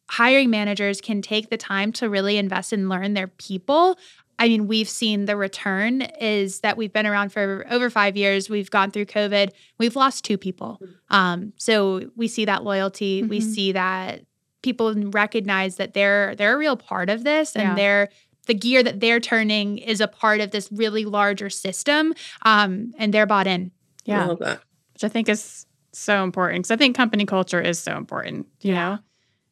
[0.09, 3.97] hiring managers can take the time to really invest and learn their people,
[4.41, 8.49] I mean, we've seen the return is that we've been around for over five years.
[8.49, 9.51] We've gone through COVID.
[9.77, 10.81] We've lost two people.
[11.11, 13.21] Um, so we see that loyalty.
[13.21, 13.43] We Mhm.
[13.53, 14.21] see that
[14.63, 17.75] people recognize that they're they're a real part of this, and Yeah.
[17.75, 18.09] they're
[18.47, 23.13] the gear that they're turning is a part of this really larger system, um, and
[23.13, 23.71] they're bought in.
[24.07, 24.25] I yeah.
[24.25, 24.61] love that.
[24.93, 28.73] which I think is so important because I think company culture is so important, you
[28.73, 28.79] Yeah.
[28.89, 28.91] know?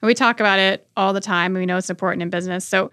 [0.01, 1.53] And we talk about it all the time.
[1.53, 2.65] We know it's important in business.
[2.65, 2.91] So,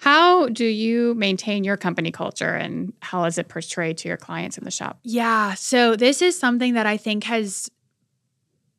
[0.00, 4.56] how do you maintain your company culture and how is it portrayed to your clients
[4.56, 5.00] in the shop?
[5.02, 5.54] Yeah.
[5.54, 7.68] So this is something that I think has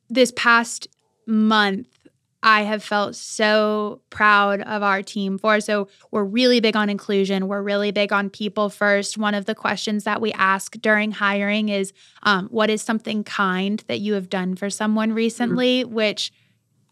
[0.10, 0.88] this past
[1.27, 1.88] month
[2.41, 5.60] I have felt so proud of our team for.
[5.60, 7.49] So we're really big on inclusion.
[7.49, 9.17] We're really big on people first.
[9.17, 11.91] One of the questions that we ask during hiring is,
[12.23, 16.32] um, "What is something kind that you have done for someone recently?" Which,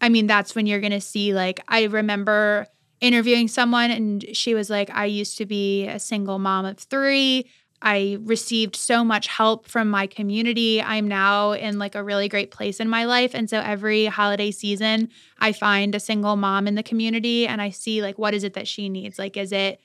[0.02, 1.32] I mean, that's when you're gonna see.
[1.32, 2.66] Like, I remember
[3.00, 7.46] interviewing someone, and she was like, "I used to be a single mom of three.
[7.80, 10.82] I received so much help from my community.
[10.82, 13.34] I'm now in like a really great place in my life.
[13.34, 17.70] And so every holiday season, I find a single mom in the community and I
[17.70, 19.16] see like what is it that she needs?
[19.18, 19.80] Like, is it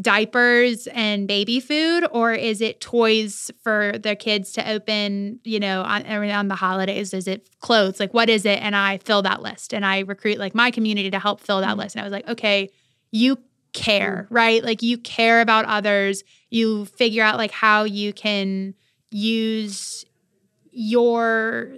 [0.00, 5.82] diapers and baby food or is it toys for their kids to open, you know,
[5.82, 7.12] on, on the holidays?
[7.12, 7.98] Is it clothes?
[7.98, 8.62] Like, what is it?
[8.62, 11.70] And I fill that list and I recruit like my community to help fill that
[11.70, 11.80] mm-hmm.
[11.80, 11.96] list.
[11.96, 12.70] And I was like, okay,
[13.10, 13.38] you
[13.72, 14.36] care, mm.
[14.36, 14.62] right?
[14.62, 16.22] Like you care about others.
[16.50, 18.74] You figure out like how you can
[19.10, 20.04] use
[20.70, 21.72] your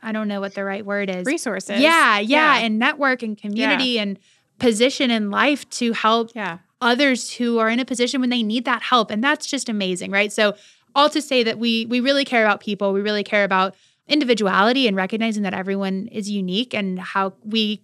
[0.00, 1.26] I don't know what the right word is.
[1.26, 1.80] Resources.
[1.80, 2.64] Yeah, yeah, Yeah.
[2.64, 4.18] and network and community and
[4.58, 6.58] position in life to help Yeah.
[6.80, 10.10] Others who are in a position when they need that help and that's just amazing
[10.10, 10.32] right?
[10.32, 10.54] So
[10.94, 12.92] all to say that we we really care about people.
[12.92, 13.74] We really care about
[14.08, 17.82] individuality and recognizing that everyone is unique and how we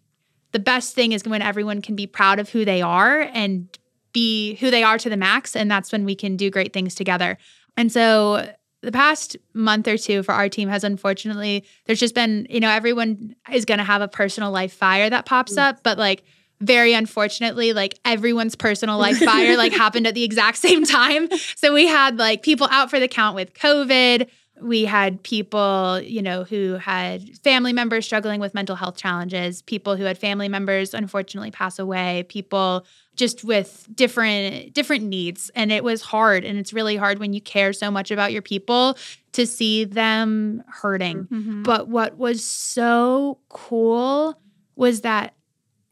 [0.52, 3.78] the best thing is when everyone can be proud of who they are and
[4.12, 6.94] be who they are to the max and that's when we can do great things
[6.94, 7.36] together.
[7.76, 8.48] And so
[8.80, 12.70] the past month or two for our team has unfortunately there's just been you know
[12.70, 15.62] everyone is going to have a personal life fire that pops mm.
[15.62, 16.22] up but like
[16.60, 21.28] very unfortunately like everyone's personal life fire like happened at the exact same time.
[21.56, 24.28] So we had like people out for the count with covid.
[24.62, 29.96] We had people you know who had family members struggling with mental health challenges people
[29.96, 32.86] who had family members unfortunately pass away people
[33.16, 35.50] just with different different needs.
[35.56, 38.42] And it was hard and it's really hard when you care so much about your
[38.42, 38.96] people
[39.32, 41.24] to see them hurting.
[41.24, 41.64] Mhm.
[41.64, 44.40] but what was so cool
[44.76, 45.34] was that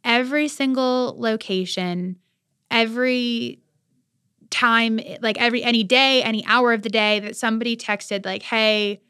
[0.05, 2.17] every single location,
[2.71, 3.61] every
[4.51, 9.01] time, like every any day, any hour of the day that somebody texted, like, hey,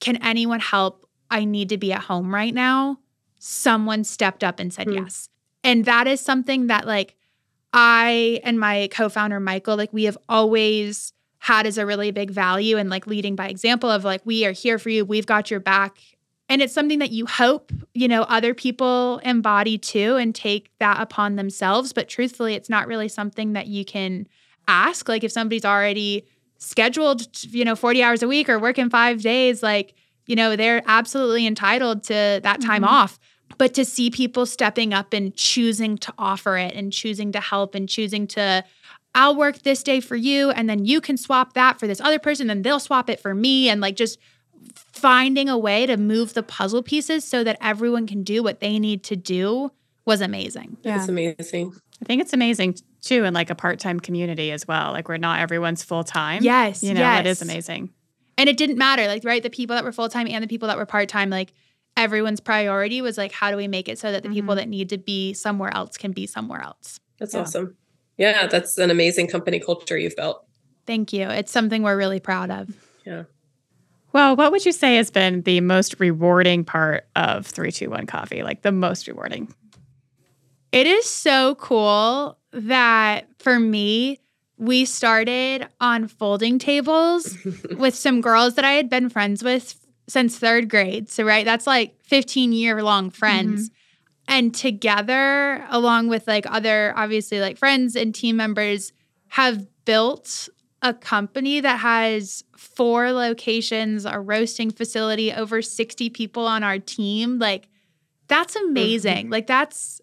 [0.00, 1.06] can anyone help?
[1.30, 2.98] I need to be at home right now.
[3.38, 4.94] Someone stepped up and said Hmm.
[4.94, 5.28] yes.
[5.62, 7.16] And that is something that, like,
[7.72, 12.30] I and my co founder, Michael, like, we have always had as a really big
[12.30, 15.06] value and like leading by example of like, we are here for you.
[15.06, 15.96] We've got your back
[16.50, 21.00] and it's something that you hope you know other people embody too and take that
[21.00, 21.92] upon themselves.
[21.94, 24.26] But truthfully it's not really something that you can
[24.68, 25.08] ask.
[25.08, 26.26] Like if somebody's already
[26.58, 27.22] scheduled
[27.54, 29.94] you know 40 hours a week or working 5 days like
[30.26, 32.88] you know they're absolutely entitled to that time Mhm.
[32.88, 33.18] off.
[33.58, 37.74] But to see people stepping up and choosing to offer it and choosing to help
[37.74, 38.64] and choosing to
[39.14, 42.18] I'll work this day for you and then you can swap that for this other
[42.20, 44.18] person then they'll swap it for me and like just
[44.92, 48.78] finding a way to move the puzzle pieces so that everyone can do what they
[48.78, 49.70] need to do
[50.04, 50.76] was amazing.
[50.82, 50.98] Yeah.
[51.00, 51.72] It's amazing.
[52.02, 54.92] I think it's amazing too in like a part-time community as well.
[54.92, 56.42] Like we're not everyone's full-time.
[56.42, 57.90] Yes, You know, that is amazing.
[58.38, 59.42] And it didn't matter, like, right?
[59.42, 61.52] The people that were full time and the people that were part time, like,
[61.96, 64.58] everyone's priority was like, how do we make it so that the people Mhm.
[64.58, 67.00] that need to be somewhere else can be somewhere else?
[67.18, 67.40] That's Yeah.
[67.40, 67.76] awesome.
[68.16, 70.42] Yeah, that's an amazing company culture you've built.
[70.86, 71.28] Thank you.
[71.28, 72.68] It's something we're really proud of.
[74.12, 78.42] Well, what would you say has been the most rewarding part of 321 coffee?
[78.42, 79.54] Like the most rewarding?
[80.72, 84.18] It is so cool that for me,
[84.56, 87.36] we started on folding tables
[87.76, 89.74] with some girls that I had been friends with
[90.06, 91.08] since third grade.
[91.08, 93.68] So, right, that's like 15 year long friends.
[93.68, 93.74] Mm-hmm.
[94.28, 98.92] And together, along with like other, obviously, like friends and team members,
[99.28, 100.48] have built
[100.82, 107.38] a company that has four locations, a roasting facility, over 60 people on our team.
[107.38, 107.68] Like,
[108.28, 109.28] that's amazing.
[109.30, 110.00] Like, that's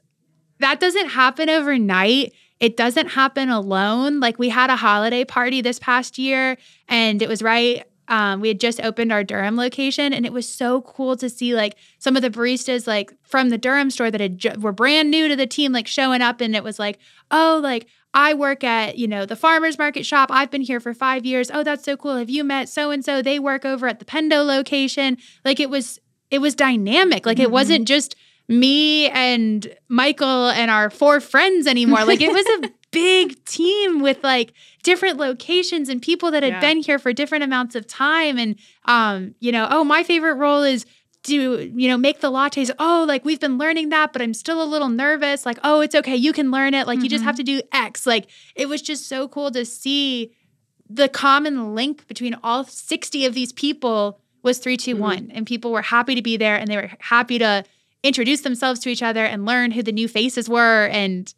[0.60, 2.34] that doesn't happen overnight.
[2.60, 4.20] It doesn't happen alone.
[4.20, 7.84] Like we had a holiday party this past year, and it was right.
[8.10, 11.54] Um, we had just opened our Durham location, and it was so cool to see
[11.54, 15.12] like some of the baristas like from the Durham store that had ju- were brand
[15.12, 16.98] new to the team, like showing up, and it was like,
[17.30, 20.30] oh, like I work at you know the farmers market shop.
[20.32, 21.51] I've been here for five years.
[21.53, 22.15] Oh, that's so cool.
[22.17, 23.21] Have you met so and so?
[23.21, 25.17] They work over at the Pendo location.
[25.45, 25.99] Like it was,
[26.32, 27.25] it was dynamic.
[27.27, 27.51] Like it Mhm.
[27.51, 28.15] wasn't just
[28.49, 32.06] me and Michael and our four friends anymore.
[32.06, 36.60] Like it was a big team with like different locations and people that had Yeah.
[36.62, 38.39] been here for different amounts of time.
[38.39, 40.86] And um, you know, oh, my favorite role is
[41.28, 44.63] do you know make the lattes oh like we've been learning that but i'm still
[44.63, 47.36] a little nervous like oh it's okay you can learn it like you just have
[47.36, 47.60] to mm-hmm.
[47.60, 50.32] do x like it was just so cool to see
[50.90, 55.38] the common link between all 60 of these people was 321 mm-hmm.
[55.38, 57.63] and people were happy to be there and they were happy to
[58.04, 61.34] introduce themselves to each other and learn who the new faces were and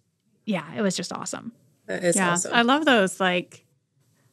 [0.45, 1.51] yeah it was just awesome
[1.87, 2.33] That is yeah.
[2.33, 2.53] awesome.
[2.53, 3.65] I love those like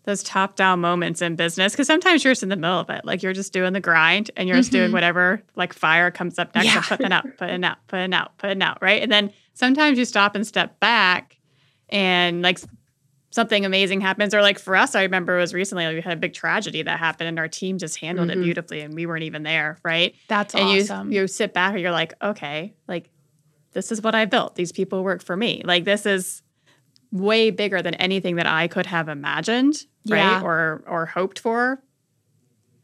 [0.07, 3.05] those top-down moments in business because sometimes you're just in the middle of it.
[3.05, 4.95] Like you're just doing the grind and you're just doing Mhm.
[4.95, 6.77] whatever like fire comes up next Yeah.
[6.77, 9.03] and putting it out, putting it out, putting it out, putting it out, right?
[9.03, 11.37] And then sometimes you stop and step back
[11.88, 12.59] and like
[13.31, 14.33] something amazing happens.
[14.33, 16.83] Or like for us, I remember it was recently like, we had a big tragedy
[16.83, 18.44] that happened and our team just handled it Mhm.
[18.44, 20.15] beautifully and we weren't even there, right?
[20.29, 23.11] that's and awesome you you sit back and you're like, okay, like
[23.73, 24.54] this is what I built.
[24.54, 25.63] These people work for me.
[25.65, 26.42] Like this is
[27.13, 30.35] way bigger than anything that I could have imagined, Yeah.
[30.37, 30.42] right?
[30.42, 31.83] Or or hoped for.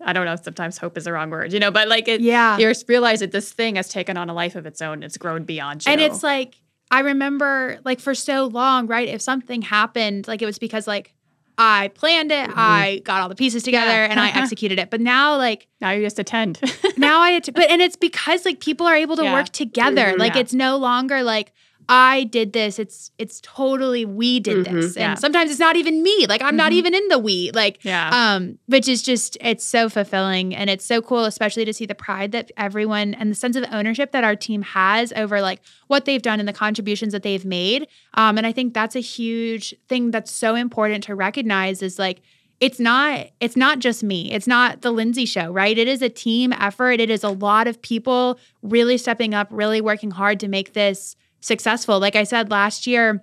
[0.05, 0.35] I don't know.
[0.37, 1.71] Sometimes hope is the wrong word, you know.
[1.71, 4.57] But like, it, yeah you just realize that this thing has taken on a life
[4.57, 5.03] of its own.
[5.03, 5.93] It's grown beyond you.
[5.93, 6.57] And it's like,
[6.91, 9.09] I remember like for so long, right?
[9.09, 11.15] If something happened, like it was because like
[11.57, 12.55] I planned it, Mhm.
[12.57, 14.07] I got all the pieces together, Yeah.
[14.11, 14.91] and I executed it.
[14.91, 16.59] But now, like Now you just attend.
[16.97, 19.35] now I, but and it's because like people are able to Yeah.
[19.35, 20.15] work together.
[20.19, 20.41] Like Yeah.
[20.41, 21.53] it's no longer like
[21.89, 22.79] I did this.
[22.79, 24.73] It's it's totally we did Mhm.
[24.73, 25.15] this, and Yeah.
[25.15, 26.27] sometimes it's not even me.
[26.29, 26.77] Like I'm not Mhm.
[26.77, 27.51] even in the we.
[27.53, 28.11] Like yeah.
[28.13, 31.95] um, which is just it's so fulfilling and it's so cool, especially to see the
[31.95, 36.05] pride that everyone and the sense of ownership that our team has over like what
[36.05, 37.87] they've done and the contributions that they've made.
[38.15, 42.21] Um, and I think that's a huge thing that's so important to recognize is like
[42.61, 46.09] it's not it's not just me it's not the lindsay show right it is a
[46.09, 50.47] team effort it is a lot of people really stepping up really working hard to
[50.47, 53.23] make this successful like i said last year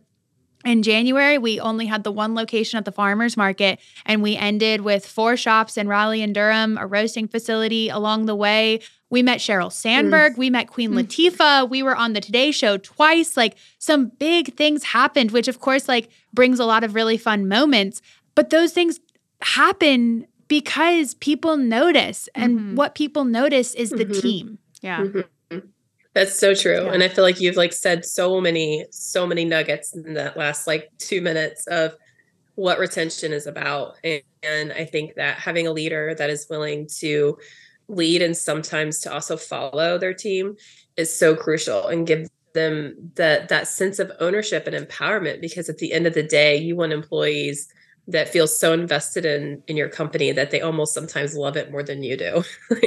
[0.65, 4.81] in January, we only had the one location at the farmers market, and we ended
[4.81, 8.81] with four shops in Raleigh and Durham, a roasting facility along the way.
[9.09, 10.97] We met Sheryl Sandberg, we met Queen Mm.
[11.05, 13.37] Latifah, we were on the Today Show twice.
[13.37, 17.47] Like some big things happened, which of course like brings a lot of really fun
[17.47, 18.01] moments.
[18.35, 18.99] But those things
[19.41, 22.75] happen because people notice, and Mhm.
[22.75, 24.21] what people notice is the Mhm.
[24.21, 24.57] team.
[24.81, 25.03] yeah.
[25.05, 25.23] Mhm.
[26.19, 26.83] That's so true.
[26.83, 26.91] Yeah.
[26.91, 30.67] And I feel like you've like said so many, so many nuggets in that last
[30.67, 31.95] like two minutes of
[32.55, 33.93] what retention is about.
[34.03, 37.37] And, and I think that having a leader that is willing to
[37.87, 40.57] lead and sometimes to also follow their team
[40.97, 45.77] is so crucial and give them that that sense of ownership and empowerment because at
[45.77, 47.69] the end of the day you want employees
[48.11, 51.83] that feels so invested in in your company that they almost sometimes love it more
[51.83, 52.43] than you do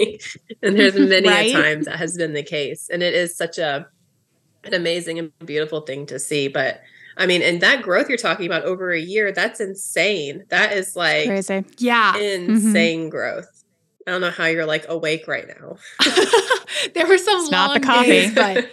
[0.62, 1.50] and there's many Right?
[1.50, 3.86] a times that has been the case and it is such a
[4.64, 6.80] an amazing and beautiful thing to see but
[7.16, 10.96] i mean and that growth you're talking about over a year that's insane that is
[10.96, 11.64] like Crazy.
[11.78, 12.16] Yeah.
[12.18, 13.64] insane growth
[14.06, 15.76] i don't know how you're like awake right now
[16.94, 18.08] there were some It's not the coffee.
[18.08, 18.70] days, but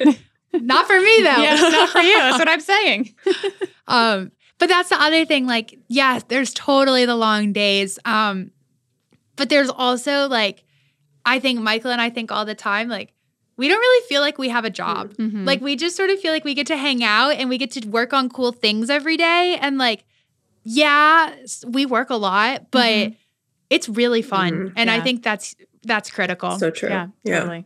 [0.54, 1.42] not for me though.
[1.44, 2.18] Yeah, not for you.
[2.18, 3.14] That's what I'm saying.
[3.88, 5.48] um, but that's the other thing.
[5.48, 7.98] Like, yes, there's totally the long days.
[8.06, 8.52] Um,
[9.36, 10.64] but there's also like,
[11.26, 13.14] I think Michael and I think all the time, like,
[13.58, 15.14] we don't really feel like we have a job.
[15.16, 15.46] Mhm.
[15.46, 17.72] Like, we just sort of feel like we get to hang out and we get
[17.72, 19.58] to work on cool things every day.
[19.60, 20.06] And like,
[20.64, 21.34] yeah,
[21.68, 23.16] we work a lot, but Mhm.
[23.70, 24.54] it's really fun.
[24.54, 24.74] Mhm.
[24.76, 26.60] And I think that's that's critical.
[26.60, 27.66] so true yeah, totally.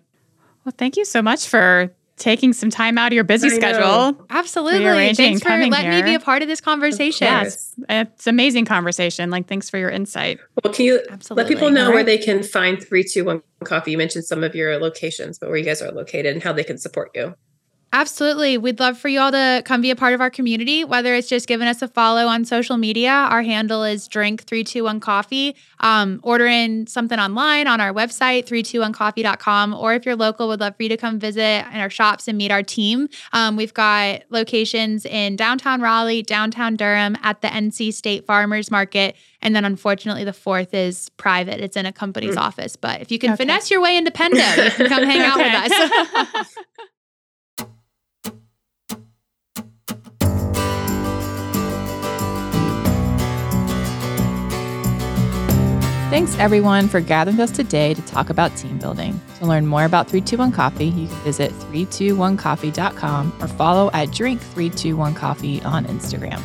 [0.64, 1.92] Well, thank you so much for
[2.24, 3.56] taking some time out of your busy I know.
[3.58, 4.26] schedule.
[4.30, 4.80] Absolutely.
[4.80, 7.28] Rearranging Thanks for coming letting me be a part of this conversation.
[7.28, 7.76] Yes.
[7.90, 9.30] It's amazing conversation.
[9.30, 10.40] Like, thanks for your insight.
[10.64, 11.44] well can you Absolutely.
[11.44, 14.78] let people know All where they can find 321 coffee you mentioned some of your
[14.80, 17.36] locations but where you guys are located and how they can support you
[17.94, 18.58] Absolutely.
[18.58, 21.30] We'd love for you all to come be a part of our community, whether it's
[21.30, 23.12] just giving us a follow on social media.
[23.12, 25.54] Our handle is drink321coffee.
[25.80, 29.76] Um, order in something online on our website, 321coffee.com.
[29.76, 32.36] Or if you're local, we'd love for you to come visit in our shops and
[32.36, 33.10] meet our team.
[33.32, 39.16] Um, we've got locations in downtown Raleigh, downtown Durham, at the NC State Farmers Market.
[39.44, 41.60] And then unfortunately, the fourth is private.
[41.60, 42.76] It's in a company's office.
[42.76, 43.44] But if you can Okay.
[43.44, 45.72] finesse your way into Pendo, you can come hang out with
[46.36, 46.56] us.
[56.14, 59.20] Thanks everyone for gathering us today to talk about team building.
[59.40, 65.86] To learn more about 321 Coffee, you can visit 321coffee.com or follow at Drink321Coffee on
[65.86, 66.40] Instagram.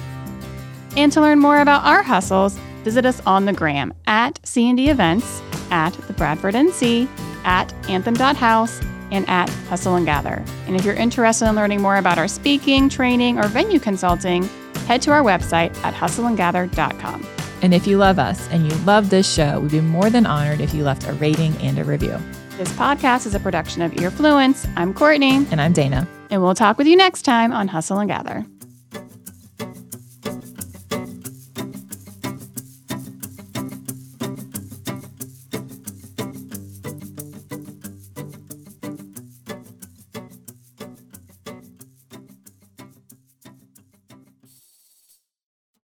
[0.97, 5.43] And to learn more about our hustles, visit us on the gram at C&D Events,
[5.71, 7.07] at the Bradford NC,
[7.45, 10.43] at anthem.house, and at Hustle and Gather.
[10.67, 14.45] And if you're interested in learning more about our speaking, training, or venue consulting,
[14.87, 17.38] head to our website at hustleandgather.com.
[17.63, 20.61] And if you love us and you love this show, we'd be more than honored
[20.61, 22.17] if you left a rating and a review.
[22.57, 24.69] This podcast is a production of Earfluence.
[24.77, 26.07] I'm Courtney, And I'm Dana.
[26.31, 28.45] and we'll talk with you next time on Hustle and Gather.